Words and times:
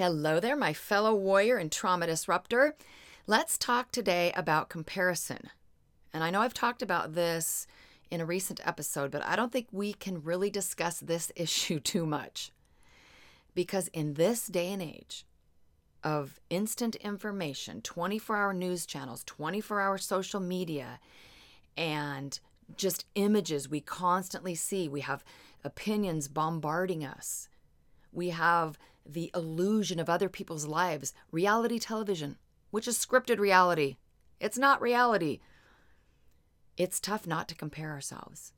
Hello 0.00 0.40
there, 0.40 0.56
my 0.56 0.72
fellow 0.72 1.14
warrior 1.14 1.58
and 1.58 1.70
trauma 1.70 2.06
disruptor. 2.06 2.74
Let's 3.26 3.58
talk 3.58 3.92
today 3.92 4.32
about 4.34 4.70
comparison. 4.70 5.50
And 6.14 6.24
I 6.24 6.30
know 6.30 6.40
I've 6.40 6.54
talked 6.54 6.80
about 6.80 7.12
this 7.12 7.66
in 8.10 8.22
a 8.22 8.24
recent 8.24 8.66
episode, 8.66 9.10
but 9.10 9.22
I 9.26 9.36
don't 9.36 9.52
think 9.52 9.66
we 9.70 9.92
can 9.92 10.22
really 10.22 10.48
discuss 10.48 11.00
this 11.00 11.30
issue 11.36 11.80
too 11.80 12.06
much. 12.06 12.50
Because 13.54 13.88
in 13.88 14.14
this 14.14 14.46
day 14.46 14.72
and 14.72 14.80
age 14.80 15.26
of 16.02 16.40
instant 16.48 16.96
information, 16.96 17.82
24 17.82 18.36
hour 18.38 18.54
news 18.54 18.86
channels, 18.86 19.22
24 19.26 19.82
hour 19.82 19.98
social 19.98 20.40
media, 20.40 20.98
and 21.76 22.40
just 22.74 23.04
images 23.16 23.68
we 23.68 23.82
constantly 23.82 24.54
see, 24.54 24.88
we 24.88 25.02
have 25.02 25.22
opinions 25.62 26.26
bombarding 26.26 27.04
us. 27.04 27.50
We 28.12 28.30
have 28.30 28.78
the 29.06 29.30
illusion 29.34 29.98
of 29.98 30.08
other 30.08 30.28
people's 30.28 30.66
lives, 30.66 31.12
reality 31.30 31.78
television, 31.78 32.36
which 32.70 32.86
is 32.86 32.98
scripted 32.98 33.38
reality. 33.38 33.96
It's 34.40 34.58
not 34.58 34.80
reality. 34.80 35.40
It's 36.76 37.00
tough 37.00 37.26
not 37.26 37.48
to 37.48 37.54
compare 37.54 37.90
ourselves. 37.90 38.52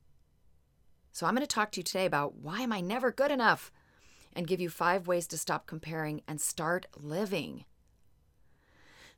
So 1.11 1.25
I'm 1.25 1.35
going 1.35 1.45
to 1.45 1.47
talk 1.47 1.71
to 1.71 1.79
you 1.79 1.83
today 1.83 2.05
about 2.05 2.35
why 2.35 2.61
am 2.61 2.73
I 2.73 2.81
never 2.81 3.11
good 3.11 3.31
enough 3.31 3.71
and 4.33 4.47
give 4.47 4.59
you 4.59 4.69
5 4.69 5.07
ways 5.07 5.27
to 5.27 5.37
stop 5.37 5.67
comparing 5.67 6.21
and 6.27 6.41
start 6.41 6.87
living. 6.99 7.65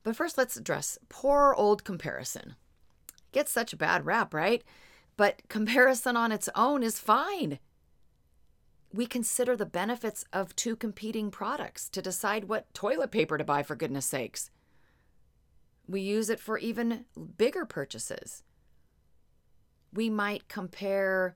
But 0.03 0.15
first 0.15 0.37
let's 0.37 0.57
address 0.57 0.97
poor 1.09 1.53
old 1.57 1.83
comparison. 1.83 2.55
Gets 3.31 3.51
such 3.51 3.73
a 3.73 3.77
bad 3.77 4.05
rap, 4.05 4.33
right? 4.33 4.63
But 5.17 5.41
comparison 5.49 6.17
on 6.17 6.31
its 6.31 6.49
own 6.55 6.83
is 6.83 6.99
fine 6.99 7.59
we 8.95 9.05
consider 9.05 9.57
the 9.57 9.65
benefits 9.65 10.23
of 10.31 10.55
two 10.55 10.75
competing 10.75 11.29
products 11.29 11.89
to 11.89 12.01
decide 12.01 12.45
what 12.45 12.73
toilet 12.73 13.11
paper 13.11 13.37
to 13.37 13.43
buy, 13.43 13.61
for 13.61 13.75
goodness 13.75 14.05
sakes. 14.05 14.49
We 15.85 15.99
use 15.99 16.29
it 16.29 16.39
for 16.39 16.57
even 16.57 17.05
bigger 17.37 17.65
purchases. 17.65 18.43
We 19.93 20.09
might 20.09 20.47
compare 20.47 21.35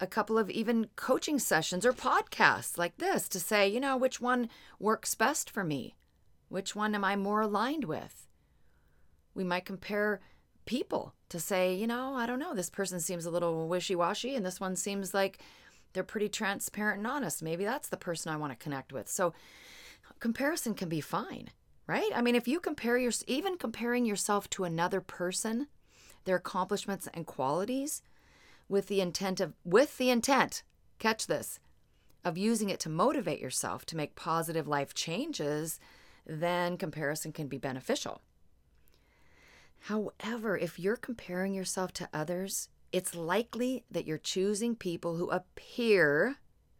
a 0.00 0.06
couple 0.06 0.36
of 0.36 0.50
even 0.50 0.88
coaching 0.94 1.38
sessions 1.38 1.86
or 1.86 1.92
podcasts 1.94 2.76
like 2.76 2.98
this 2.98 3.26
to 3.30 3.40
say, 3.40 3.68
you 3.68 3.80
know, 3.80 3.96
which 3.96 4.20
one 4.20 4.50
works 4.78 5.14
best 5.14 5.48
for 5.48 5.64
me? 5.64 5.94
Which 6.48 6.76
one 6.76 6.94
am 6.94 7.04
I 7.04 7.16
more 7.16 7.40
aligned 7.40 7.84
with? 7.84 8.26
We 9.34 9.44
might 9.44 9.64
compare 9.64 10.20
people 10.66 11.14
to 11.30 11.40
say, 11.40 11.74
you 11.74 11.86
know, 11.86 12.14
I 12.14 12.26
don't 12.26 12.38
know, 12.38 12.54
this 12.54 12.68
person 12.70 13.00
seems 13.00 13.24
a 13.24 13.30
little 13.30 13.66
wishy 13.66 13.94
washy, 13.94 14.34
and 14.34 14.44
this 14.44 14.60
one 14.60 14.76
seems 14.76 15.14
like 15.14 15.38
they're 15.92 16.02
pretty 16.02 16.28
transparent 16.28 16.98
and 16.98 17.06
honest. 17.06 17.42
Maybe 17.42 17.64
that's 17.64 17.88
the 17.88 17.96
person 17.96 18.32
I 18.32 18.36
want 18.36 18.52
to 18.52 18.62
connect 18.62 18.92
with. 18.92 19.08
So 19.08 19.32
comparison 20.20 20.74
can 20.74 20.88
be 20.88 21.00
fine, 21.00 21.50
right? 21.86 22.10
I 22.14 22.22
mean, 22.22 22.34
if 22.34 22.48
you 22.48 22.60
compare 22.60 22.98
your 22.98 23.12
even 23.26 23.56
comparing 23.56 24.04
yourself 24.04 24.48
to 24.50 24.64
another 24.64 25.00
person, 25.00 25.68
their 26.24 26.36
accomplishments 26.36 27.08
and 27.12 27.26
qualities 27.26 28.02
with 28.68 28.86
the 28.86 29.00
intent 29.00 29.40
of 29.40 29.54
with 29.64 29.98
the 29.98 30.10
intent, 30.10 30.62
catch 30.98 31.26
this, 31.26 31.58
of 32.24 32.38
using 32.38 32.70
it 32.70 32.80
to 32.80 32.88
motivate 32.88 33.40
yourself 33.40 33.84
to 33.86 33.96
make 33.96 34.14
positive 34.14 34.68
life 34.68 34.94
changes, 34.94 35.80
then 36.24 36.76
comparison 36.76 37.32
can 37.32 37.48
be 37.48 37.58
beneficial. 37.58 38.20
However, 39.86 40.56
if 40.56 40.78
you're 40.78 40.96
comparing 40.96 41.54
yourself 41.54 41.92
to 41.94 42.08
others, 42.14 42.68
it's 42.92 43.14
likely 43.14 43.84
that 43.90 44.06
you're 44.06 44.18
choosing 44.18 44.76
people 44.76 45.16
who 45.16 45.30
appear, 45.30 46.36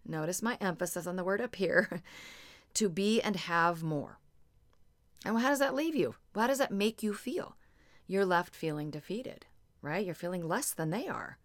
notice 0.06 0.42
my 0.42 0.58
emphasis 0.60 1.06
on 1.06 1.16
the 1.16 1.24
word 1.24 1.40
appear, 1.40 2.02
to 2.74 2.88
be 2.88 3.20
and 3.20 3.36
have 3.36 3.82
more. 3.82 4.18
And 5.24 5.38
how 5.38 5.50
does 5.50 5.58
that 5.60 5.74
leave 5.74 5.94
you? 5.94 6.14
How 6.34 6.46
does 6.46 6.58
that 6.58 6.72
make 6.72 7.02
you 7.02 7.14
feel? 7.14 7.56
You're 8.06 8.26
left 8.26 8.54
feeling 8.54 8.90
defeated, 8.90 9.46
right? 9.80 10.04
You're 10.04 10.14
feeling 10.14 10.46
less 10.46 10.72
than 10.72 10.90
they 10.90 11.06
are. 11.06 11.38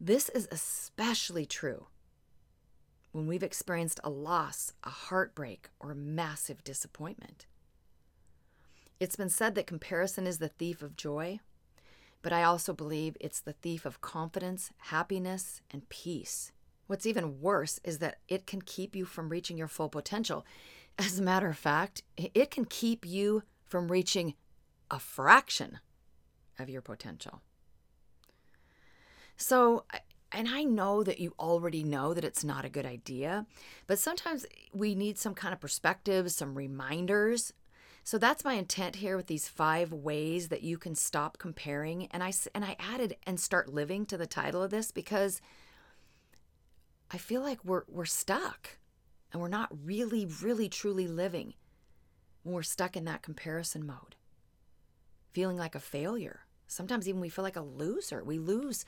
This 0.00 0.28
is 0.28 0.48
especially 0.50 1.46
true 1.46 1.86
when 3.12 3.26
we've 3.26 3.42
experienced 3.42 4.00
a 4.04 4.10
loss, 4.10 4.72
a 4.82 4.90
heartbreak, 4.90 5.70
or 5.80 5.94
massive 5.94 6.64
disappointment. 6.64 7.46
It's 9.00 9.16
been 9.16 9.30
said 9.30 9.54
that 9.54 9.66
comparison 9.66 10.26
is 10.26 10.38
the 10.38 10.48
thief 10.48 10.82
of 10.82 10.96
joy. 10.96 11.40
But 12.24 12.32
I 12.32 12.42
also 12.42 12.72
believe 12.72 13.18
it's 13.20 13.40
the 13.40 13.52
thief 13.52 13.84
of 13.84 14.00
confidence, 14.00 14.70
happiness, 14.78 15.60
and 15.70 15.86
peace. 15.90 16.52
What's 16.86 17.04
even 17.04 17.42
worse 17.42 17.78
is 17.84 17.98
that 17.98 18.16
it 18.28 18.46
can 18.46 18.62
keep 18.62 18.96
you 18.96 19.04
from 19.04 19.28
reaching 19.28 19.58
your 19.58 19.68
full 19.68 19.90
potential. 19.90 20.46
As 20.98 21.18
a 21.18 21.22
matter 21.22 21.48
of 21.48 21.58
fact, 21.58 22.02
it 22.16 22.50
can 22.50 22.64
keep 22.64 23.04
you 23.04 23.42
from 23.66 23.92
reaching 23.92 24.36
a 24.90 24.98
fraction 24.98 25.80
of 26.58 26.70
your 26.70 26.80
potential. 26.80 27.42
So, 29.36 29.84
and 30.32 30.48
I 30.48 30.64
know 30.64 31.02
that 31.02 31.20
you 31.20 31.34
already 31.38 31.84
know 31.84 32.14
that 32.14 32.24
it's 32.24 32.42
not 32.42 32.64
a 32.64 32.70
good 32.70 32.86
idea, 32.86 33.44
but 33.86 33.98
sometimes 33.98 34.46
we 34.72 34.94
need 34.94 35.18
some 35.18 35.34
kind 35.34 35.52
of 35.52 35.60
perspective, 35.60 36.32
some 36.32 36.54
reminders 36.54 37.52
so 38.06 38.18
that's 38.18 38.44
my 38.44 38.52
intent 38.52 38.96
here 38.96 39.16
with 39.16 39.28
these 39.28 39.48
five 39.48 39.90
ways 39.90 40.48
that 40.48 40.62
you 40.62 40.76
can 40.76 40.94
stop 40.94 41.38
comparing. 41.38 42.06
And 42.08 42.22
I 42.22 42.34
and 42.54 42.62
I 42.62 42.76
added 42.78 43.16
and 43.26 43.40
start 43.40 43.72
living 43.72 44.04
to 44.06 44.18
the 44.18 44.26
title 44.26 44.62
of 44.62 44.70
this 44.70 44.92
because 44.92 45.40
I 47.10 47.16
feel 47.16 47.40
like 47.40 47.64
we're 47.64 47.84
we're 47.88 48.04
stuck 48.04 48.76
and 49.32 49.40
we're 49.40 49.48
not 49.48 49.70
really 49.84 50.26
really 50.42 50.68
truly 50.68 51.08
living 51.08 51.54
when 52.42 52.54
we're 52.54 52.62
stuck 52.62 52.94
in 52.94 53.06
that 53.06 53.22
comparison 53.22 53.86
mode. 53.86 54.16
Feeling 55.32 55.56
like 55.56 55.74
a 55.74 55.80
failure. 55.80 56.40
Sometimes 56.66 57.08
even 57.08 57.22
we 57.22 57.30
feel 57.30 57.44
like 57.44 57.56
a 57.56 57.62
loser. 57.62 58.22
We 58.22 58.38
lose 58.38 58.84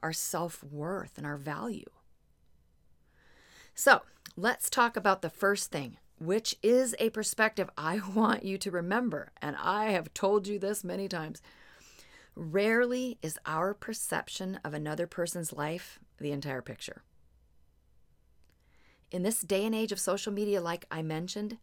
our 0.00 0.12
self-worth 0.12 1.16
and 1.16 1.26
our 1.26 1.36
value. 1.36 1.86
So, 3.74 4.02
let's 4.36 4.68
talk 4.68 4.96
about 4.96 5.22
the 5.22 5.30
first 5.30 5.70
thing 5.70 5.98
which 6.18 6.56
is 6.62 6.94
a 6.98 7.10
perspective 7.10 7.70
I 7.76 8.00
want 8.14 8.44
you 8.44 8.58
to 8.58 8.70
remember. 8.70 9.32
And 9.40 9.56
I 9.56 9.90
have 9.90 10.14
told 10.14 10.46
you 10.46 10.58
this 10.58 10.84
many 10.84 11.08
times. 11.08 11.42
Rarely 12.34 13.18
is 13.22 13.38
our 13.46 13.72
perception 13.72 14.60
of 14.62 14.74
another 14.74 15.06
person's 15.06 15.52
life 15.52 15.98
the 16.18 16.32
entire 16.32 16.62
picture. 16.62 17.02
In 19.10 19.22
this 19.22 19.40
day 19.40 19.64
and 19.64 19.74
age 19.74 19.92
of 19.92 20.00
social 20.00 20.32
media, 20.32 20.60
like 20.60 20.84
I 20.90 21.00
mentioned, 21.00 21.58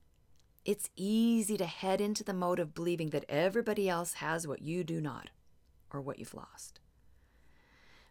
it's 0.66 0.90
easy 0.96 1.58
to 1.58 1.66
head 1.66 2.00
into 2.00 2.24
the 2.24 2.34
mode 2.34 2.60
of 2.60 2.74
believing 2.74 3.10
that 3.10 3.26
everybody 3.28 3.90
else 3.90 4.14
has 4.14 4.48
what 4.48 4.62
you 4.62 4.84
do 4.84 5.02
not 5.02 5.30
or 5.92 6.02
what 6.02 6.20
you've 6.20 6.34
lost. 6.34 6.80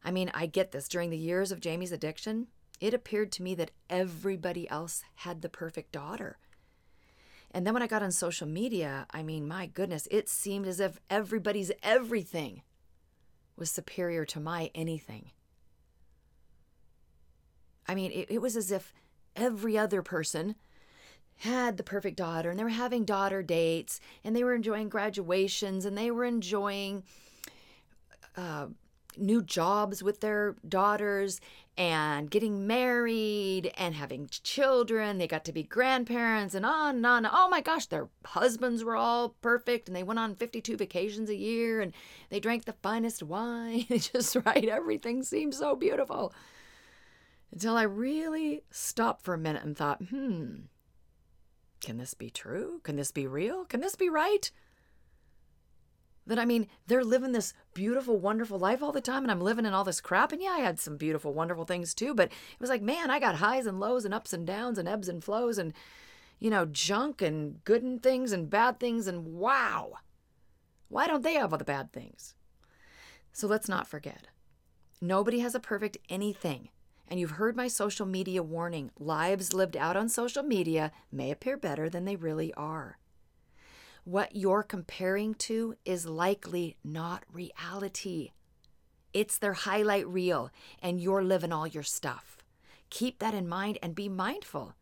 I 0.05 0.11
mean, 0.11 0.31
I 0.35 0.47
get 0.47 0.73
this. 0.73 0.89
During 0.89 1.11
the 1.11 1.17
years 1.17 1.51
of 1.51 1.61
Jamie's 1.61 1.93
addiction, 1.93 2.49
it 2.83 2.93
appeared 2.93 3.31
to 3.31 3.45
me 3.45 3.55
that 3.55 3.71
everybody 3.89 4.69
else 4.69 5.05
had 5.15 5.41
the 5.41 5.49
perfect 5.49 5.93
daughter. 5.93 6.37
And 7.53 7.65
then 7.65 7.75
when 7.75 7.83
I 7.83 7.87
got 7.87 8.03
on 8.03 8.11
social 8.11 8.49
media, 8.49 9.07
I 9.13 9.23
mean, 9.23 9.47
my 9.47 9.67
goodness, 9.67 10.09
it 10.11 10.29
seemed 10.29 10.67
as 10.67 10.81
if 10.81 10.99
everybody's 11.09 11.71
everything 11.85 12.63
was 13.57 13.71
superior 13.71 14.25
to 14.25 14.41
my 14.41 14.73
anything. 14.75 15.31
I 17.87 17.95
mean, 17.95 18.11
it, 18.11 18.27
it 18.31 18.43
was 18.43 18.57
as 18.57 18.73
if 18.73 18.93
every 19.37 19.79
other 19.79 20.03
person 20.03 20.57
had 21.37 21.77
the 21.77 21.85
perfect 21.85 22.17
daughter 22.17 22.51
and 22.51 22.59
they 22.59 22.65
were 22.65 22.71
having 22.71 23.05
daughter 23.05 23.45
dates 23.45 24.01
and 24.25 24.35
they 24.35 24.43
were 24.43 24.55
enjoying 24.55 24.89
graduations 24.89 25.85
and 25.85 25.97
they 25.97 26.11
were 26.11 26.25
enjoying 26.25 27.05
uh, 28.37 28.67
new 29.17 29.43
jobs 29.43 30.03
with 30.03 30.21
their 30.21 30.57
daughters 30.67 31.41
and 31.77 32.31
getting 32.31 32.67
married 32.67 33.73
and 33.77 33.95
having 33.95 34.29
children. 34.29 35.19
They 35.19 35.27
got 35.27 35.45
to 35.47 35.53
be 35.53 35.63
grandparents 35.63 36.55
and 36.55 36.67
on 36.67 36.97
and 36.97 37.07
on. 37.07 37.27
Oh 37.27 37.49
my 37.49 37.61
gosh, 37.61 37.87
their 37.87 38.09
husbands 38.25 38.85
were 38.85 38.97
all 38.97 39.31
perfect 39.41 39.89
and 39.89 39.97
they 39.97 40.03
went 40.03 40.19
on 40.19 40.35
52 40.35 40.77
vacations 40.77 41.31
a 41.31 41.37
year 41.37 41.81
and 41.81 41.93
they 42.31 42.41
drank 42.41 42.65
the 42.65 42.75
finest 42.75 43.23
wine. 43.23 43.87
just 43.91 44.37
right. 44.45 44.69
Everything 44.69 45.23
seemed 45.23 45.55
so 45.55 45.75
beautiful. 45.75 46.35
Until 47.53 47.77
I 47.77 47.83
really 47.83 48.65
stopped 48.71 49.23
for 49.25 49.35
a 49.35 49.39
minute 49.39 49.63
and 49.63 49.77
thought, 49.77 50.03
hmm, 50.03 50.55
can 51.81 51.99
this 51.99 52.15
be 52.15 52.31
true? 52.31 52.81
Can 52.85 52.97
this 52.97 53.13
be 53.13 53.27
real? 53.27 53.65
Can 53.65 53.81
this 53.81 53.97
be 53.97 54.09
right? 54.09 54.51
That 56.27 56.39
I 56.39 56.45
mean, 56.45 56.69
they're 56.87 57.05
living 57.05 57.33
this 57.33 57.53
beautiful, 57.75 58.17
wonderful 58.17 58.59
life 58.59 58.83
all 58.83 58.93
the 58.93 59.01
time, 59.01 59.25
and 59.25 59.31
I'm 59.31 59.41
living 59.41 59.67
in 59.67 59.75
all 59.75 59.85
this 59.85 60.01
crap. 60.01 60.33
And 60.33 60.41
yeah, 60.41 60.51
I 60.51 60.61
had 60.61 60.79
some 60.79 60.97
beautiful, 60.97 61.35
wonderful 61.35 61.65
things 61.65 61.95
too, 61.95 62.15
but 62.15 62.29
it 62.29 62.61
was 62.61 62.71
like, 62.71 62.83
man, 62.83 63.11
I 63.11 63.19
got 63.19 63.37
highs 63.37 63.67
and 63.67 63.81
lows 63.81 64.05
and 64.05 64.15
ups 64.15 64.33
and 64.33 64.47
downs 64.47 64.79
and 64.79 64.89
ebbs 64.89 65.09
and 65.09 65.23
flows 65.23 65.59
and, 65.59 65.73
you 66.39 66.49
know, 66.49 66.65
junk 66.65 67.23
and 67.23 67.65
good 67.65 67.83
and 67.83 68.01
things 68.01 68.31
and 68.31 68.49
bad 68.49 68.79
things. 68.79 69.09
And 69.09 69.35
wow, 69.35 69.95
why 70.89 71.09
don't 71.09 71.23
they 71.23 71.35
have 71.35 71.53
all 71.53 71.59
the 71.59 71.65
bad 71.65 71.93
things? 71.93 72.35
So 73.33 73.47
let's 73.47 73.69
not 73.69 73.89
forget 73.89 74.29
nobody 75.01 75.41
has 75.41 75.55
a 75.55 75.61
perfect 75.61 75.99
anything. 76.09 76.69
And 77.09 77.19
you've 77.19 77.33
heard 77.33 77.57
my 77.57 77.69
social 77.69 78.07
media 78.07 78.43
warning 78.43 78.91
lives 78.99 79.53
lived 79.53 79.77
out 79.77 79.97
on 79.97 80.09
social 80.09 80.43
media 80.43 80.93
may 81.11 81.31
appear 81.31 81.57
better 81.57 81.91
than 81.91 82.05
they 82.05 82.17
really 82.17 82.55
are. 82.55 82.99
What 84.05 84.35
you're 84.35 84.65
comparing 84.65 85.35
to 85.35 85.77
is 85.85 86.07
likely 86.07 86.77
not 86.83 87.23
reality. 87.33 88.33
It's 89.13 89.39
their 89.39 89.53
highlight 89.53 90.09
reel, 90.09 90.51
and 90.81 91.01
you're 91.01 91.23
living 91.23 91.53
all 91.53 91.69
your 91.69 91.85
stuff. 91.85 92.39
Keep 92.91 93.21
that 93.21 93.33
in 93.33 93.47
mind 93.47 93.79
and 93.81 93.95
be 93.95 94.09
mindful. 94.09 94.75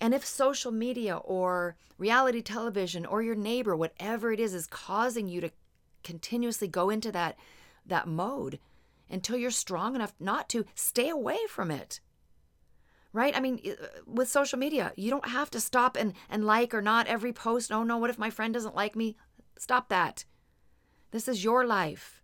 And 0.00 0.14
if 0.14 0.24
social 0.24 0.72
media 0.72 1.16
or 1.18 1.76
reality 1.98 2.40
television 2.40 3.04
or 3.04 3.22
your 3.22 3.34
neighbor, 3.34 3.76
whatever 3.76 4.32
it 4.32 4.40
is, 4.40 4.54
is 4.54 4.66
causing 4.66 5.28
you 5.28 5.42
to 5.42 5.50
continuously 6.02 6.68
go 6.68 6.88
into 6.88 7.12
that, 7.12 7.36
that 7.84 8.08
mode 8.08 8.58
until 9.10 9.36
you're 9.36 9.50
strong 9.50 9.94
enough 9.94 10.14
not 10.18 10.48
to, 10.48 10.64
stay 10.74 11.10
away 11.10 11.38
from 11.48 11.70
it 11.70 12.00
right? 13.16 13.34
I 13.34 13.40
mean, 13.40 13.60
uh, 13.66 13.86
with 14.06 14.28
social 14.28 14.58
media, 14.58 14.92
you 14.94 15.08
don't 15.08 15.30
have 15.30 15.50
to 15.52 15.60
stop 15.60 15.96
and, 15.96 16.12
and 16.28 16.44
like 16.44 16.74
or 16.74 16.82
not 16.82 17.06
every 17.06 17.32
post. 17.32 17.72
Oh 17.72 17.82
no, 17.82 17.96
what 17.96 18.10
if 18.10 18.18
my 18.18 18.28
friend 18.28 18.52
doesn't 18.52 18.76
like 18.76 18.94
me? 18.94 19.16
Stop 19.58 19.88
that. 19.88 20.26
This 21.12 21.26
is 21.26 21.42
your 21.42 21.64
life. 21.64 22.22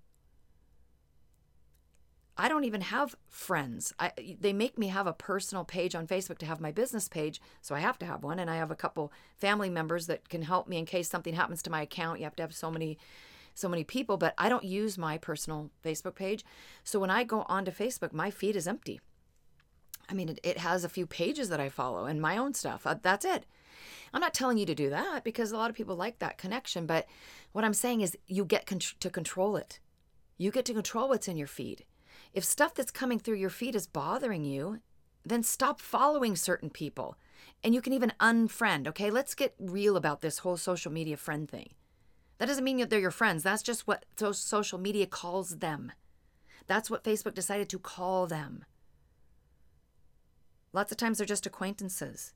I 2.37 2.49
don't 2.49 2.65
even 2.65 2.83
have 2.83 3.17
friends. 3.29 3.95
I, 3.99 4.13
they 4.39 4.53
make 4.53 4.79
me 4.79 4.89
have 4.89 5.07
a 5.07 5.15
personal 5.15 5.65
page 5.65 5.95
on 5.95 6.07
Facebook 6.07 6.39
to 6.39 6.47
have 6.47 6.61
my 6.61 6.73
business 6.73 7.09
page, 7.09 7.41
so 7.63 7.75
I 7.75 7.81
have 7.81 7.99
to 8.01 8.07
have 8.07 8.23
one. 8.23 8.39
And 8.39 8.51
I 8.51 8.57
have 8.57 8.71
a 8.71 8.77
couple 8.77 9.13
family 9.37 9.71
members 9.71 10.07
that 10.09 10.29
can 10.29 10.43
help 10.43 10.69
me 10.69 10.77
in 10.77 10.85
case 10.85 11.09
something 11.09 11.35
happens 11.35 11.63
to 11.63 11.71
my 11.71 11.83
account. 11.83 12.19
You 12.19 12.25
have 12.25 12.37
to 12.37 12.43
have 12.43 12.55
so 12.55 12.71
many, 12.71 12.99
so 13.55 13.69
many 13.69 13.85
people. 13.85 14.19
But 14.19 14.35
I 14.37 14.51
don't 14.51 14.65
use 14.65 14.99
my 14.99 15.17
personal 15.17 15.71
Facebook 15.83 16.17
page, 16.17 16.45
so 16.85 17.01
when 17.01 17.11
I 17.11 17.25
go 17.25 17.47
onto 17.49 17.71
Facebook, 17.71 18.13
my 18.13 18.31
feed 18.31 18.57
is 18.57 18.69
empty. 18.69 19.01
I 20.09 20.15
mean, 20.15 20.29
it, 20.29 20.41
it 20.43 20.59
has 20.59 20.85
a 20.85 20.89
few 20.89 21.07
pages 21.07 21.49
that 21.49 21.61
I 21.61 21.69
follow 21.69 22.05
and 22.05 22.21
my 22.21 22.37
own 22.37 22.55
stuff. 22.55 22.87
Uh, 22.87 22.97
that's 23.01 23.25
it. 23.25 23.47
I'm 24.15 24.21
not 24.21 24.35
telling 24.35 24.59
you 24.59 24.67
to 24.67 24.75
do 24.75 24.91
that 24.91 25.25
because 25.25 25.53
a 25.53 25.57
lot 25.57 25.71
of 25.71 25.77
people 25.77 25.97
like 25.97 26.19
that 26.19 26.39
connection. 26.39 26.87
But 26.87 27.07
what 27.53 27.65
I'm 27.65 27.75
saying 27.75 28.03
is 28.03 28.17
you 28.27 28.45
get 28.45 28.67
con- 28.67 28.79
to 28.79 29.11
control 29.11 29.57
it. 29.57 29.81
You 30.37 30.51
get 30.51 30.65
to 30.67 30.75
control 30.75 31.09
what's 31.09 31.29
in 31.29 31.37
your 31.37 31.47
feed. 31.47 31.85
If 32.35 32.45
stuff 32.45 32.75
that's 32.75 32.91
coming 32.91 33.19
through 33.19 33.37
your 33.37 33.51
feed 33.51 33.75
is 33.75 33.87
bothering 33.87 34.45
you, 34.45 34.81
then 35.25 35.43
stop 35.43 35.81
following 35.81 36.37
certain 36.37 36.71
people. 36.71 37.17
And 37.63 37.75
you 37.75 37.81
can 37.81 37.93
even 37.93 38.13
unfriend, 38.21 38.89
okay? 38.89 39.11
Let's 39.11 39.35
get 39.35 39.55
real 39.59 39.97
about 39.97 40.21
this 40.21 40.39
whole 40.39 40.57
social 40.57 40.93
media 40.93 41.17
friend 41.17 41.49
thing. 41.49 41.71
That 42.39 42.47
doesn't 42.47 42.65
mean 42.65 42.79
that 42.79 42.91
they're 42.91 42.99
your 42.99 43.11
friends. 43.11 43.45
That's 43.45 43.63
just 43.63 43.87
what 43.87 44.05
social 44.33 44.79
media 44.79 45.07
calls 45.07 45.59
them. 45.59 45.93
That's 46.67 46.91
what 46.91 47.05
Facebook 47.05 47.35
decided 47.35 47.69
to 47.69 47.79
call 47.79 48.27
them. 48.27 48.65
Lots 50.73 50.91
of 50.91 50.99
times 50.99 51.19
they're 51.19 51.27
just 51.27 51.47
acquaintances. 51.47 52.33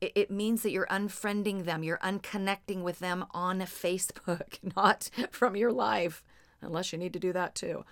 It, 0.00 0.12
it 0.14 0.30
means 0.30 0.62
that 0.62 0.70
you're 0.70 0.86
unfriending 0.86 1.64
them, 1.64 1.82
you're 1.82 1.98
unconnecting 1.98 2.82
with 2.82 2.98
them 2.98 3.24
on 3.30 3.60
Facebook, 3.60 4.58
not 4.76 5.10
from 5.30 5.56
your 5.56 5.72
life, 5.72 6.22
unless 6.60 6.92
you 6.92 6.98
need 6.98 7.12
to 7.14 7.18
do 7.18 7.32
that 7.32 7.54
too. 7.54 7.84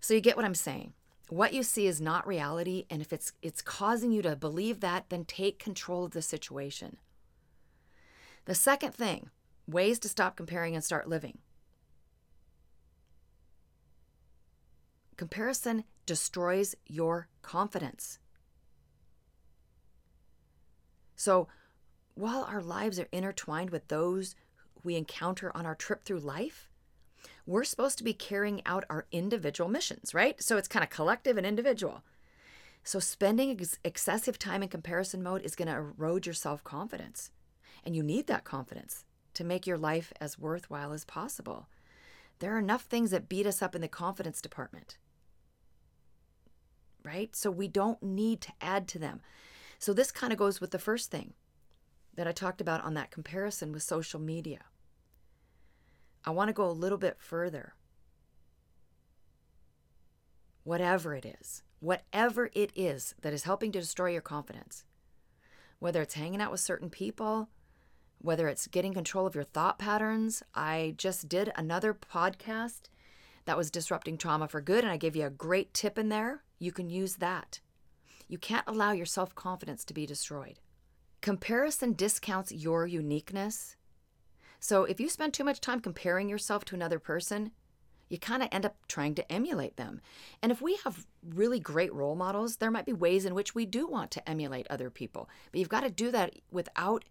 So 0.00 0.14
you 0.14 0.20
get 0.20 0.36
what 0.36 0.44
I'm 0.44 0.54
saying. 0.54 0.92
What 1.28 1.52
you 1.52 1.62
see 1.62 1.86
is 1.86 2.00
not 2.00 2.26
reality, 2.26 2.86
and 2.88 3.02
if 3.02 3.12
it's 3.12 3.32
it's 3.42 3.60
causing 3.60 4.12
you 4.12 4.22
to 4.22 4.34
believe 4.34 4.80
that, 4.80 5.10
then 5.10 5.26
take 5.26 5.58
control 5.58 6.06
of 6.06 6.12
the 6.12 6.22
situation. 6.22 6.96
The 8.46 8.54
second 8.54 8.94
thing, 8.94 9.28
ways 9.66 9.98
to 9.98 10.08
stop 10.08 10.36
comparing 10.36 10.74
and 10.74 10.82
start 10.82 11.06
living. 11.06 11.38
Comparison 15.18 15.84
destroys 16.06 16.74
your 16.86 17.28
confidence. 17.42 18.18
So, 21.18 21.48
while 22.14 22.44
our 22.44 22.62
lives 22.62 23.00
are 23.00 23.08
intertwined 23.10 23.70
with 23.70 23.88
those 23.88 24.36
we 24.84 24.94
encounter 24.94 25.50
on 25.56 25.66
our 25.66 25.74
trip 25.74 26.04
through 26.04 26.20
life, 26.20 26.70
we're 27.44 27.64
supposed 27.64 27.98
to 27.98 28.04
be 28.04 28.14
carrying 28.14 28.62
out 28.64 28.84
our 28.88 29.06
individual 29.10 29.68
missions, 29.68 30.14
right? 30.14 30.40
So 30.40 30.56
it's 30.56 30.68
kind 30.68 30.84
of 30.84 30.90
collective 30.90 31.36
and 31.36 31.44
individual. 31.44 32.04
So 32.84 33.00
spending 33.00 33.50
ex- 33.50 33.80
excessive 33.82 34.38
time 34.38 34.62
in 34.62 34.68
comparison 34.68 35.20
mode 35.20 35.42
is 35.42 35.56
going 35.56 35.66
to 35.66 35.74
erode 35.74 36.24
your 36.24 36.34
self 36.34 36.62
confidence. 36.62 37.32
And 37.84 37.96
you 37.96 38.04
need 38.04 38.28
that 38.28 38.44
confidence 38.44 39.04
to 39.34 39.42
make 39.42 39.66
your 39.66 39.78
life 39.78 40.12
as 40.20 40.38
worthwhile 40.38 40.92
as 40.92 41.04
possible. 41.04 41.66
There 42.38 42.54
are 42.54 42.60
enough 42.60 42.82
things 42.82 43.10
that 43.10 43.28
beat 43.28 43.46
us 43.46 43.60
up 43.60 43.74
in 43.74 43.80
the 43.80 43.88
confidence 43.88 44.40
department, 44.40 44.98
right? 47.02 47.34
So 47.34 47.50
we 47.50 47.66
don't 47.66 48.00
need 48.00 48.40
to 48.42 48.52
add 48.60 48.86
to 48.88 49.00
them. 49.00 49.20
So 49.78 49.92
this 49.92 50.10
kind 50.10 50.32
of 50.32 50.38
goes 50.38 50.60
with 50.60 50.72
the 50.72 50.78
first 50.78 51.10
thing 51.10 51.34
that 52.14 52.26
I 52.26 52.32
talked 52.32 52.60
about 52.60 52.84
on 52.84 52.94
that 52.94 53.10
comparison 53.10 53.72
with 53.72 53.82
social 53.82 54.20
media. 54.20 54.60
I 56.24 56.30
want 56.30 56.48
to 56.48 56.52
go 56.54 56.68
a 56.68 56.72
little 56.72 56.98
bit 56.98 57.16
further. 57.18 57.74
Whatever 60.64 61.14
it 61.14 61.24
is, 61.24 61.62
whatever 61.80 62.50
it 62.54 62.72
is 62.74 63.14
that 63.22 63.32
is 63.32 63.44
helping 63.44 63.72
to 63.72 63.80
destroy 63.80 64.10
your 64.10 64.20
confidence, 64.20 64.84
whether 65.78 66.02
it's 66.02 66.14
hanging 66.14 66.42
out 66.42 66.50
with 66.50 66.60
certain 66.60 66.90
people, 66.90 67.48
whether 68.18 68.48
it's 68.48 68.66
getting 68.66 68.92
control 68.92 69.26
of 69.26 69.34
your 69.36 69.44
thought 69.44 69.78
patterns. 69.78 70.42
I 70.54 70.94
just 70.98 71.28
did 71.28 71.52
another 71.54 71.94
podcast 71.94 72.88
that 73.44 73.56
was 73.56 73.70
disrupting 73.70 74.18
trauma 74.18 74.48
for 74.48 74.60
good, 74.60 74.82
and 74.82 74.92
I 74.92 74.96
gave 74.96 75.16
you 75.16 75.24
a 75.24 75.30
great 75.30 75.72
tip 75.72 75.96
in 75.96 76.08
there. 76.08 76.42
You 76.58 76.72
can 76.72 76.90
use 76.90 77.16
that. 77.16 77.60
You 78.28 78.38
can't 78.38 78.64
allow 78.66 78.92
your 78.92 79.06
self 79.06 79.34
confidence 79.34 79.84
to 79.86 79.94
be 79.94 80.06
destroyed. 80.06 80.60
Comparison 81.20 81.94
discounts 81.94 82.52
your 82.52 82.86
uniqueness. 82.86 83.76
So 84.60 84.84
if 84.84 85.00
you 85.00 85.08
spend 85.08 85.34
too 85.34 85.44
much 85.44 85.60
time 85.60 85.80
comparing 85.80 86.28
yourself 86.28 86.64
to 86.66 86.74
another 86.74 86.98
person, 86.98 87.52
you 88.08 88.18
kind 88.18 88.42
of 88.42 88.48
end 88.52 88.64
up 88.64 88.76
trying 88.86 89.14
to 89.16 89.32
emulate 89.32 89.76
them. 89.76 90.00
And 90.42 90.50
if 90.50 90.62
we 90.62 90.78
have 90.84 91.06
really 91.22 91.60
great 91.60 91.92
role 91.92 92.14
models, 92.14 92.56
there 92.56 92.70
might 92.70 92.86
be 92.86 92.92
ways 92.92 93.24
in 93.24 93.34
which 93.34 93.54
we 93.54 93.66
do 93.66 93.86
want 93.86 94.10
to 94.12 94.28
emulate 94.28 94.66
other 94.68 94.90
people. 94.90 95.28
But 95.50 95.58
you've 95.58 95.68
got 95.68 95.82
to 95.82 95.90
do 95.90 96.10
that 96.12 96.34
without 96.50 97.04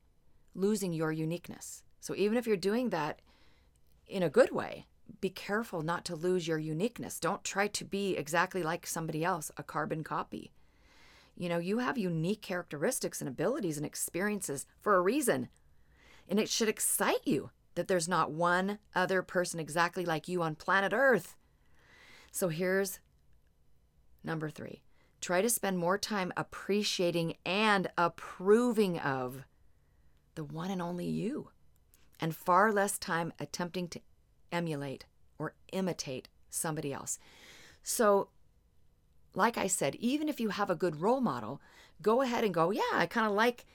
losing 0.55 0.93
your 0.93 1.11
uniqueness. 1.11 1.83
So 1.99 2.15
even 2.15 2.37
if 2.37 2.47
you're 2.47 2.57
doing 2.57 2.89
that 2.89 3.21
in 4.07 4.23
a 4.23 4.29
good 4.29 4.51
way, 4.51 4.85
be 5.21 5.29
careful 5.29 5.81
not 5.81 6.03
to 6.05 6.15
lose 6.15 6.47
your 6.47 6.57
uniqueness. 6.57 7.19
Don't 7.19 7.43
try 7.43 7.67
to 7.67 7.85
be 7.85 8.15
exactly 8.17 8.63
like 8.63 8.85
somebody 8.87 9.23
else, 9.23 9.51
a 9.57 9.63
carbon 9.63 10.03
copy. 10.03 10.51
You 11.37 11.49
know, 11.49 11.59
you 11.59 11.77
have 11.77 11.99
unique 11.99 12.41
characteristics 12.41 13.21
and 13.21 13.29
abilities 13.29 13.77
and 13.77 13.85
experiences 13.85 14.65
for 14.81 14.95
a 14.95 15.01
reason. 15.01 15.49
And 16.27 16.39
it 16.39 16.49
should 16.49 16.67
excite 16.67 17.25
you 17.25 17.51
that 17.75 17.87
there's 17.87 18.09
not 18.09 18.31
one 18.31 18.79
other 18.95 19.21
person 19.21 19.59
exactly 19.59 20.03
like 20.03 20.27
you 20.27 20.41
on 20.41 20.55
planet 20.55 20.93
Earth. 20.93 21.35
So 22.31 22.49
here's 22.49 22.99
number 24.23 24.49
three 24.49 24.81
try 25.21 25.41
to 25.41 25.49
spend 25.49 25.77
more 25.77 25.97
time 25.97 26.33
appreciating 26.35 27.35
and 27.45 27.87
approving 27.97 28.99
of 28.99 29.43
the 30.35 30.43
one 30.43 30.71
and 30.71 30.81
only 30.81 31.07
you, 31.07 31.49
and 32.19 32.35
far 32.35 32.71
less 32.71 32.97
time 32.97 33.31
attempting 33.39 33.87
to 33.89 34.01
emulate 34.51 35.05
or 35.39 35.53
imitate 35.71 36.29
somebody 36.49 36.93
else. 36.93 37.19
So 37.83 38.29
like 39.37 39.57
I 39.57 39.67
said, 39.67 39.95
even 39.95 40.27
if 40.27 40.39
you 40.39 40.49
have 40.49 40.69
a 40.69 40.75
good 40.75 40.99
role 40.99 41.21
model, 41.21 41.61
go 42.01 42.21
ahead 42.21 42.43
and 42.43 42.53
go, 42.53 42.71
yeah, 42.71 42.81
I 42.91 43.05
kind 43.05 43.27
of 43.27 43.33
like 43.33 43.65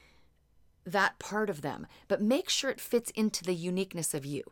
that 0.85 1.21
part 1.21 1.49
of 1.49 1.63
them, 1.63 1.87
but 2.09 2.21
make 2.21 2.49
sure 2.49 2.69
it 2.69 2.81
fits 2.81 3.13
into 3.13 3.45
the 3.45 3.55
uniqueness 3.55 4.13
of 4.13 4.27
you, 4.27 4.43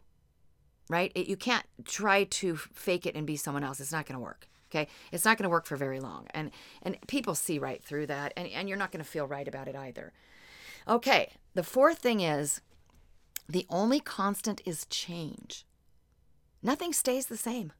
right? 0.88 1.10
It, 1.16 1.26
you 1.26 1.36
can't 1.36 1.66
try 1.84 2.24
to 2.24 2.56
fake 2.56 3.06
it 3.06 3.16
and 3.16 3.26
be 3.26 3.36
someone 3.36 3.64
else. 3.64 3.80
It's 3.80 3.90
not 3.90 4.06
going 4.06 4.18
to 4.18 4.22
work. 4.22 4.46
Okay. 4.70 4.86
It's 5.10 5.24
not 5.24 5.36
going 5.36 5.42
to 5.42 5.50
work 5.50 5.66
for 5.66 5.76
very 5.76 5.98
long. 5.98 6.28
And, 6.30 6.52
and 6.80 6.96
people 7.08 7.34
see 7.34 7.58
right 7.58 7.82
through 7.82 8.06
that, 8.06 8.32
and, 8.36 8.46
and 8.46 8.68
you're 8.68 8.78
not 8.78 8.92
going 8.92 9.04
to 9.04 9.10
feel 9.10 9.26
right 9.26 9.48
about 9.48 9.66
it 9.66 9.74
either. 9.74 10.12
Okay. 10.86 11.32
The 11.54 11.64
fourth 11.64 11.98
thing 11.98 12.20
is 12.20 12.60
the 13.48 13.66
only 13.68 13.98
constant 13.98 14.62
is 14.64 14.86
change. 14.86 15.66
Nothing 16.62 16.92
stays 16.92 17.26
the 17.26 17.36
same. 17.36 17.72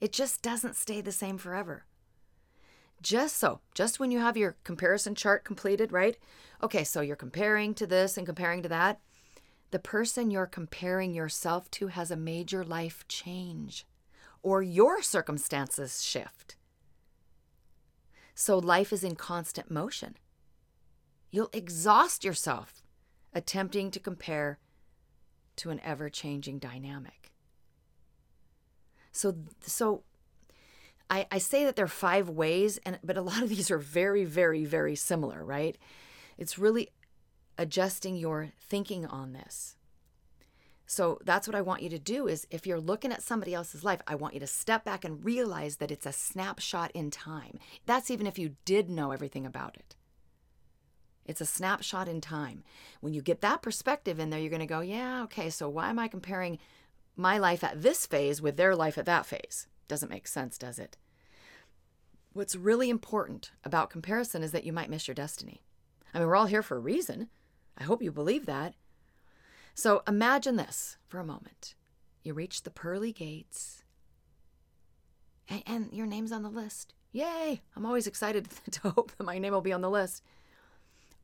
It 0.00 0.12
just 0.12 0.40
doesn't 0.40 0.76
stay 0.76 1.02
the 1.02 1.12
same 1.12 1.36
forever. 1.36 1.84
Just 3.02 3.36
so, 3.36 3.60
just 3.74 4.00
when 4.00 4.10
you 4.10 4.18
have 4.18 4.36
your 4.36 4.56
comparison 4.64 5.14
chart 5.14 5.44
completed, 5.44 5.92
right? 5.92 6.16
Okay, 6.62 6.84
so 6.84 7.00
you're 7.00 7.16
comparing 7.16 7.74
to 7.74 7.86
this 7.86 8.16
and 8.16 8.26
comparing 8.26 8.62
to 8.62 8.68
that. 8.68 9.00
The 9.70 9.78
person 9.78 10.30
you're 10.30 10.46
comparing 10.46 11.14
yourself 11.14 11.70
to 11.72 11.88
has 11.88 12.10
a 12.10 12.16
major 12.16 12.64
life 12.64 13.04
change 13.08 13.86
or 14.42 14.62
your 14.62 15.02
circumstances 15.02 16.02
shift. 16.02 16.56
So 18.34 18.58
life 18.58 18.92
is 18.92 19.04
in 19.04 19.16
constant 19.16 19.70
motion. 19.70 20.16
You'll 21.30 21.50
exhaust 21.52 22.24
yourself 22.24 22.82
attempting 23.32 23.90
to 23.90 24.00
compare 24.00 24.58
to 25.56 25.70
an 25.70 25.80
ever 25.84 26.08
changing 26.08 26.58
dynamic. 26.58 27.32
So, 29.12 29.36
so 29.60 30.02
I, 31.10 31.26
I 31.30 31.38
say 31.38 31.64
that 31.64 31.76
there 31.76 31.84
are 31.84 31.88
five 31.88 32.28
ways, 32.28 32.78
and 32.84 32.98
but 33.04 33.16
a 33.16 33.22
lot 33.22 33.42
of 33.42 33.48
these 33.48 33.70
are 33.70 33.78
very, 33.78 34.24
very, 34.24 34.64
very 34.64 34.96
similar, 34.96 35.44
right? 35.44 35.76
It's 36.38 36.58
really 36.58 36.90
adjusting 37.58 38.16
your 38.16 38.50
thinking 38.58 39.06
on 39.06 39.32
this. 39.32 39.76
So 40.86 41.18
that's 41.24 41.48
what 41.48 41.54
I 41.54 41.62
want 41.62 41.82
you 41.82 41.88
to 41.90 41.98
do 41.98 42.26
is 42.28 42.46
if 42.50 42.66
you're 42.66 42.80
looking 42.80 43.10
at 43.10 43.22
somebody 43.22 43.54
else's 43.54 43.84
life, 43.84 44.00
I 44.06 44.16
want 44.16 44.34
you 44.34 44.40
to 44.40 44.46
step 44.46 44.84
back 44.84 45.04
and 45.04 45.24
realize 45.24 45.76
that 45.76 45.90
it's 45.90 46.04
a 46.04 46.12
snapshot 46.12 46.90
in 46.92 47.10
time. 47.10 47.58
That's 47.86 48.10
even 48.10 48.26
if 48.26 48.38
you 48.38 48.56
did 48.64 48.90
know 48.90 49.10
everything 49.10 49.46
about 49.46 49.76
it. 49.76 49.96
It's 51.24 51.40
a 51.40 51.46
snapshot 51.46 52.06
in 52.06 52.20
time. 52.20 52.64
When 53.00 53.14
you 53.14 53.22
get 53.22 53.40
that 53.40 53.62
perspective 53.62 54.20
in 54.20 54.28
there, 54.28 54.38
you're 54.38 54.50
going 54.50 54.60
to 54.60 54.66
go, 54.66 54.80
yeah, 54.80 55.22
okay, 55.22 55.48
so 55.48 55.70
why 55.70 55.88
am 55.88 55.98
I 55.98 56.06
comparing 56.06 56.58
my 57.16 57.38
life 57.38 57.64
at 57.64 57.80
this 57.80 58.04
phase 58.06 58.42
with 58.42 58.58
their 58.58 58.76
life 58.76 58.98
at 58.98 59.06
that 59.06 59.24
phase? 59.24 59.66
Doesn't 59.88 60.10
make 60.10 60.26
sense, 60.26 60.58
does 60.58 60.78
it? 60.78 60.96
What's 62.32 62.56
really 62.56 62.90
important 62.90 63.52
about 63.62 63.90
comparison 63.90 64.42
is 64.42 64.52
that 64.52 64.64
you 64.64 64.72
might 64.72 64.90
miss 64.90 65.06
your 65.06 65.14
destiny. 65.14 65.62
I 66.12 66.18
mean, 66.18 66.28
we're 66.28 66.36
all 66.36 66.46
here 66.46 66.62
for 66.62 66.76
a 66.76 66.80
reason. 66.80 67.28
I 67.78 67.84
hope 67.84 68.02
you 68.02 68.10
believe 68.10 68.46
that. 68.46 68.74
So 69.74 70.02
imagine 70.06 70.56
this 70.56 70.98
for 71.06 71.18
a 71.18 71.24
moment. 71.24 71.74
You 72.22 72.34
reach 72.34 72.62
the 72.62 72.70
pearly 72.70 73.12
gates, 73.12 73.84
and, 75.48 75.62
and 75.66 75.92
your 75.92 76.06
name's 76.06 76.32
on 76.32 76.42
the 76.42 76.48
list. 76.48 76.94
Yay! 77.12 77.60
I'm 77.76 77.86
always 77.86 78.06
excited 78.06 78.48
to 78.70 78.90
hope 78.90 79.12
that 79.16 79.24
my 79.24 79.38
name 79.38 79.52
will 79.52 79.60
be 79.60 79.72
on 79.72 79.82
the 79.82 79.90
list 79.90 80.22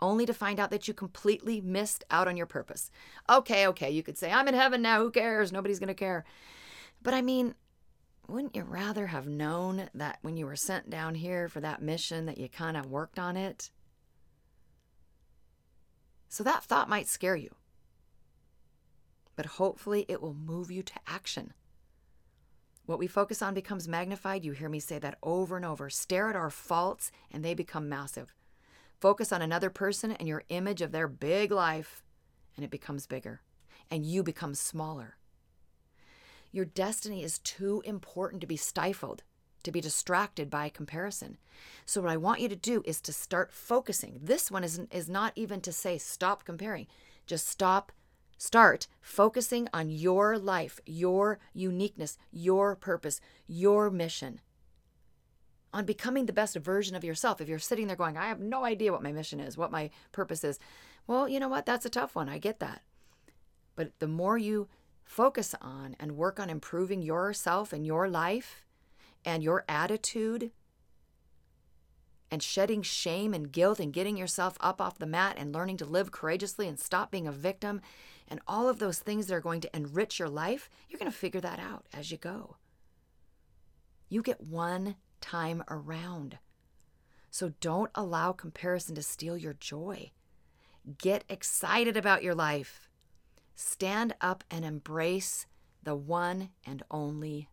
only 0.01 0.27
to 0.27 0.35
find 0.35 0.59
out 0.59 0.71
that 0.71 0.89
you 0.89 0.95
completely 0.95 1.61
missed 1.61 2.05
out 2.11 2.29
on 2.29 2.37
your 2.37 2.47
purpose. 2.47 2.91
Okay, 3.29 3.67
okay, 3.69 3.91
you 3.91 4.03
could 4.03 4.19
say, 4.19 4.33
I'm 4.33 4.49
in 4.49 4.55
heaven 4.55 4.83
now, 4.83 5.01
who 5.01 5.11
cares? 5.11 5.53
Nobody's 5.53 5.79
to 5.79 5.95
care. 5.95 6.25
But 7.03 7.15
I 7.15 7.23
mean, 7.23 7.55
wouldn't 8.31 8.57
you 8.57 8.63
rather 8.63 9.09
have 9.09 9.27
known 9.27 9.89
that 9.95 10.19
when 10.23 10.37
you 10.37 10.47
were 10.47 10.57
sent 10.57 10.89
down 10.89 11.15
here 11.15 11.49
for 11.49 11.61
that 11.61 11.83
mission 11.83 12.27
that 12.27 12.39
you 12.39 12.49
kind 12.49 12.77
of 12.77 12.87
worked 12.87 13.19
on 13.19 13.37
it? 13.37 13.71
So 16.29 16.45
that 16.45 16.65
thought 16.65 16.89
might 16.89 17.09
scare 17.09 17.37
you. 17.37 17.51
But 19.37 19.47
hopefully 19.47 20.07
it 20.09 20.23
will 20.23 20.35
move 20.35 20.71
you 20.71 20.83
to 20.83 20.95
action. 21.07 21.53
What 22.87 22.99
we 22.99 23.07
focus 23.07 23.43
on 23.43 23.55
becomes 23.55 23.89
magnified. 23.89 24.45
You 24.45 24.53
hear 24.53 24.69
me 24.69 24.81
say 24.81 24.99
that 24.99 25.19
over 25.23 25.57
and 25.57 25.65
over. 25.65 25.89
Stare 25.91 26.31
at 26.31 26.37
our 26.37 26.51
faults 26.51 27.13
and 27.31 27.45
they 27.45 27.55
become 27.55 27.89
massive. 27.89 28.35
Focus 29.01 29.33
on 29.33 29.43
another 29.43 29.71
person 29.71 30.13
and 30.13 30.29
your 30.29 30.45
image 30.51 30.83
of 30.83 30.93
their 30.93 31.09
big 31.09 31.51
life, 31.51 32.03
and 32.55 32.65
it 32.65 32.71
becomes 32.71 33.07
bigger, 33.07 33.41
and 33.91 34.05
you 34.05 34.23
become 34.23 34.55
smaller. 34.55 35.17
Your 36.53 36.65
destiny 36.65 37.23
is 37.23 37.39
too 37.39 37.83
important 37.85 38.41
to 38.41 38.47
be 38.47 38.57
stifled, 38.57 39.23
to 39.63 39.71
be 39.71 39.81
distracted 39.81 40.51
by 40.51 40.69
comparison. 40.69 41.39
So, 41.87 42.01
what 42.01 42.11
I 42.11 42.17
want 42.17 42.41
you 42.41 42.49
to 42.49 42.57
do 42.57 42.83
is 42.85 43.01
to 43.03 43.13
start 43.13 43.53
focusing. 43.53 44.19
This 44.23 44.51
one 44.51 44.65
is, 44.65 44.81
is 44.91 45.09
not 45.09 45.33
even 45.37 45.61
to 45.63 45.73
say 45.73 45.99
stop 45.99 46.45
comparing, 46.45 46.87
just 47.27 47.49
stop, 47.49 47.93
start 48.39 48.87
focusing 49.01 49.69
on 49.73 49.91
your 49.91 50.39
life, 50.39 50.81
your 50.87 51.39
uniqueness, 51.53 52.19
your 52.33 52.75
purpose, 52.75 53.21
your 53.47 53.91
mission 53.91 54.41
on 55.73 55.85
becoming 55.85 56.27
the 56.27 56.33
best 56.33 56.57
version 56.57 56.97
of 56.97 57.05
yourself. 57.05 57.41
If 57.41 57.49
you're 57.49 57.59
sitting 57.59 57.87
there 57.87 57.97
going, 57.97 58.17
I 58.17 58.29
have 58.29 58.41
no 58.41 58.65
idea 58.65 58.93
what 58.93 59.03
my 59.03 59.13
mission 59.13 59.41
is, 59.41 59.57
what 59.57 59.71
my 59.71 59.91
purpose 60.13 60.43
is, 60.45 60.59
well, 61.07 61.29
you 61.29 61.41
know 61.41 61.49
what? 61.49 61.67
That's 61.67 61.87
a 61.87 61.91
tough 61.91 62.15
one. 62.15 62.29
I 62.29 62.39
get 62.39 62.61
that. 62.61 62.83
But 63.77 63.93
the 63.99 64.09
more 64.09 64.37
you 64.37 64.69
focus 65.11 65.57
on 65.61 65.97
and 65.99 66.17
work 66.17 66.39
on 66.39 66.49
improving 66.49 67.03
yourself 67.03 67.73
and 67.73 67.85
your 67.85 68.09
life 68.09 68.65
and 69.25 69.43
your 69.43 69.65
attitude 69.69 70.53
and 72.31 72.41
shedding 72.41 72.81
shame 72.81 73.35
and 73.35 73.51
guilt 73.51 73.81
and 73.81 73.93
getting 73.93 74.17
yourself 74.17 74.57
up 74.61 74.81
off 74.81 75.01
the 75.01 75.07
mat 75.07 75.35
and 75.37 75.53
learning 75.53 75.77
to 75.77 75.85
live 75.85 76.13
courageously 76.13 76.69
and 76.69 76.79
stop 76.79 77.11
being 77.11 77.27
a 77.27 77.33
victim 77.33 77.81
and 78.29 78.41
all 78.47 78.69
of 78.69 78.79
those 78.79 79.01
things 79.01 79.27
that 79.27 79.35
are 79.35 79.41
going 79.41 79.61
to 79.61 79.77
enrich 79.77 80.21
your 80.21 80.29
life, 80.29 80.71
you're 80.89 81.01
going 81.01 81.11
to 81.11 81.19
figure 81.19 81.41
that 81.41 81.59
out 81.59 81.87
as 81.93 82.13
you 82.13 82.17
go. 82.17 82.55
You 84.09 84.23
get 84.23 84.41
one 84.41 84.95
time 85.21 85.65
around. 85.69 86.39
So 87.33 87.55
don't 87.61 87.91
allow 87.97 88.31
comparison 88.31 88.95
to 88.95 89.03
steal 89.03 89.37
your 89.37 89.55
joy. 89.55 90.13
Get 90.99 91.25
excited 91.29 91.97
about 91.97 92.23
your 92.23 92.37
life. 92.37 92.90
Stand 93.61 94.15
up 94.23 94.43
and 94.51 94.65
embrace 94.65 95.45
the 95.83 95.95
one 95.95 96.49
and 96.67 96.83
only 96.91 97.51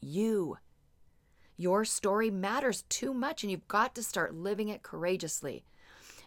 you. 0.00 0.58
Your 1.56 1.84
story 1.84 2.28
matters 2.28 2.82
too 2.88 3.14
much, 3.14 3.44
and 3.44 3.52
you've 3.52 3.68
got 3.68 3.94
to 3.94 4.02
start 4.02 4.34
living 4.34 4.68
it 4.68 4.82
courageously. 4.82 5.64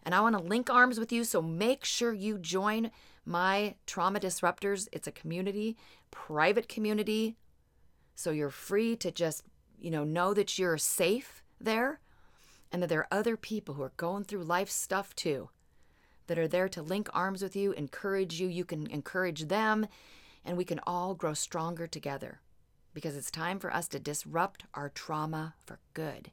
And 0.03 0.15
I 0.15 0.21
want 0.21 0.37
to 0.37 0.41
link 0.41 0.69
arms 0.69 0.97
with 0.97 1.11
you, 1.11 1.25
so 1.25 1.41
make 1.41 1.83
sure 1.83 2.13
you 2.13 2.37
join 2.37 2.89
my 3.25 3.75
Trauma 3.85 4.21
Disruptors. 4.21 4.87
It's 4.93 5.07
a 5.07 5.11
community, 5.11 5.75
private 6.09 6.69
community. 6.69 7.35
So 8.15 8.31
you're 8.31 8.49
free 8.49 8.95
to 8.95 9.11
just 9.11 9.43
you 9.77 9.91
know, 9.91 10.05
know 10.05 10.33
that 10.35 10.57
you're 10.57 10.77
safe 10.77 11.43
there 11.59 11.99
and 12.71 12.81
that 12.81 12.87
there 12.87 13.01
are 13.01 13.07
other 13.11 13.35
people 13.35 13.75
who 13.75 13.83
are 13.83 13.91
going 13.97 14.23
through 14.23 14.43
life 14.43 14.69
stuff 14.69 15.13
too 15.17 15.49
that 16.27 16.37
are 16.37 16.47
there 16.47 16.69
to 16.69 16.81
link 16.81 17.09
arms 17.13 17.41
with 17.41 17.55
you, 17.55 17.71
encourage 17.71 18.39
you. 18.39 18.47
You 18.47 18.65
can 18.65 18.87
encourage 18.87 19.47
them, 19.47 19.87
and 20.45 20.57
we 20.57 20.65
can 20.65 20.79
all 20.85 21.15
grow 21.15 21.33
stronger 21.33 21.87
together 21.87 22.41
because 22.93 23.15
it's 23.15 23.31
time 23.31 23.59
for 23.59 23.73
us 23.73 23.87
to 23.89 23.99
disrupt 23.99 24.63
our 24.73 24.89
trauma 24.89 25.55
for 25.65 25.79
good. 25.93 26.31